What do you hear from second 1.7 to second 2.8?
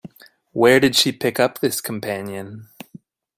companion?